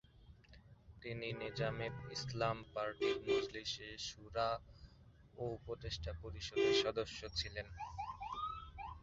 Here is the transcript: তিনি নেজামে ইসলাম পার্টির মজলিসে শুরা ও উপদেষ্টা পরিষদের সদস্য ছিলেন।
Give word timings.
তিনি 1.01 1.27
নেজামে 1.41 1.87
ইসলাম 2.15 2.57
পার্টির 2.73 3.17
মজলিসে 3.27 3.89
শুরা 4.07 4.49
ও 5.35 5.43
উপদেষ্টা 5.57 6.11
পরিষদের 6.21 6.73
সদস্য 6.83 7.19
ছিলেন। 7.39 7.67